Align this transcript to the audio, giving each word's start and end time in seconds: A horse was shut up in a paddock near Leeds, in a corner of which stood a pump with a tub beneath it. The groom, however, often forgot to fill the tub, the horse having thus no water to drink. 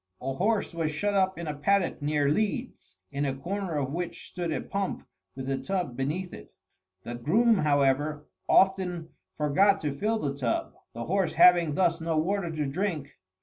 A 0.19 0.33
horse 0.33 0.73
was 0.73 0.91
shut 0.91 1.13
up 1.13 1.37
in 1.37 1.45
a 1.45 1.53
paddock 1.53 2.01
near 2.01 2.27
Leeds, 2.27 2.95
in 3.11 3.23
a 3.23 3.35
corner 3.35 3.77
of 3.77 3.91
which 3.93 4.25
stood 4.31 4.51
a 4.51 4.59
pump 4.59 5.05
with 5.35 5.47
a 5.47 5.59
tub 5.59 5.95
beneath 5.95 6.33
it. 6.33 6.51
The 7.03 7.13
groom, 7.13 7.59
however, 7.59 8.25
often 8.49 9.09
forgot 9.37 9.79
to 9.81 9.95
fill 9.95 10.17
the 10.17 10.33
tub, 10.33 10.73
the 10.95 11.05
horse 11.05 11.33
having 11.33 11.75
thus 11.75 12.01
no 12.01 12.17
water 12.17 12.49
to 12.49 12.65
drink. 12.65 13.11